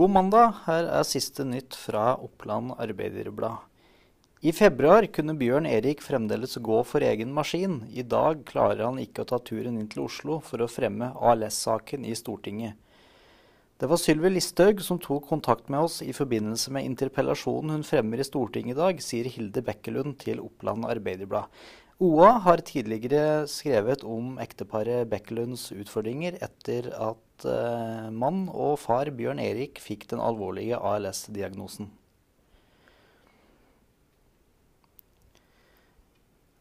[0.00, 0.54] God mandag.
[0.64, 3.66] Her er siste nytt fra Oppland Arbeiderblad.
[4.40, 7.82] I februar kunne Bjørn Erik fremdeles gå for egen maskin.
[7.92, 12.08] I dag klarer han ikke å ta turen inn til Oslo for å fremme ALS-saken
[12.08, 12.80] i Stortinget.
[13.76, 18.24] Det var Sylvi Listhaug som tok kontakt med oss i forbindelse med interpellasjonen hun fremmer
[18.24, 21.52] i Stortinget i dag, sier Hilde Bekkelund til Oppland Arbeiderblad.
[22.00, 29.40] OA har tidligere skrevet om ekteparet Bekkelunds utfordringer etter at eh, mann og far Bjørn
[29.42, 31.90] Erik fikk den alvorlige ALS-diagnosen.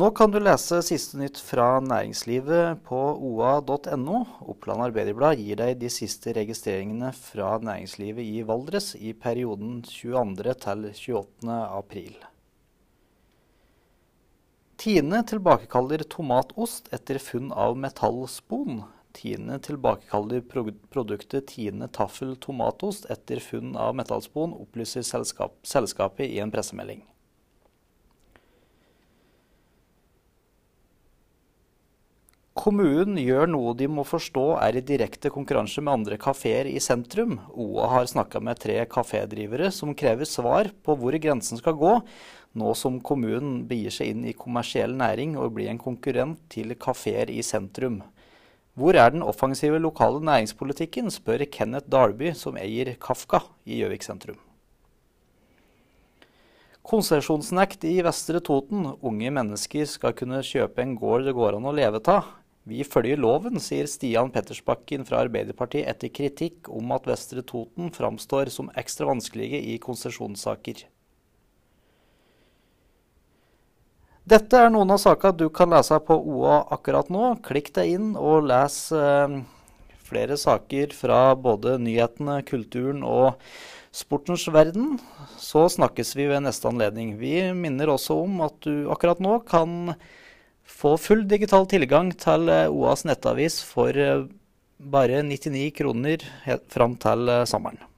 [0.00, 4.20] Nå kan du lese siste nytt fra næringslivet på oa.no.
[4.46, 10.54] Oppland Arbeiderblad gir deg de siste registreringene fra næringslivet i Valdres i perioden 22.
[10.62, 11.56] til 28.
[11.80, 12.14] april.
[14.80, 18.84] Tine tilbakekaller tomatost etter funn av metallspon.
[19.16, 26.52] Tine tilbakekaller produktet Tine Taffel tomatost etter funn av metallspon, opplyser selskap, selskapet i en
[26.54, 27.02] pressemelding.
[32.60, 37.38] Kommunen gjør noe de må forstå er i direkte konkurranse med andre kafeer i sentrum.
[37.54, 41.94] OA har snakka med tre kafédrivere som krever svar på hvor grensen skal gå,
[42.60, 47.32] nå som kommunen begir seg inn i kommersiell næring og blir en konkurrent til kafeer
[47.32, 48.02] i sentrum.
[48.80, 54.38] Hvor er den offensive lokale næringspolitikken, spør Kenneth Dalby, som eier Kafka i Gjøvik sentrum.
[56.88, 58.86] Konsesjonsnekt i Vestre Toten.
[59.04, 62.30] Unge mennesker skal kunne kjøpe en gård det går an å leve av.
[62.64, 68.48] Vi følger loven, sier Stian Pettersbakken fra Arbeiderpartiet etter kritikk om at Vestre Toten framstår
[68.54, 70.86] som ekstra vanskelige i konsesjonssaker.
[74.30, 77.32] Dette er noen av sakene du kan lese på OA akkurat nå.
[77.42, 79.32] Klikk deg inn og les eh,
[80.06, 83.40] flere saker fra både nyhetene, kulturen og
[83.90, 85.00] sportens verden.
[85.34, 87.16] Så snakkes vi ved neste anledning.
[87.18, 89.96] Vi minner også om at du akkurat nå kan
[90.78, 94.28] få full digital tilgang til eh, OAs nettavis for eh,
[94.78, 96.22] bare 99 kroner
[96.70, 97.89] fram til sommeren.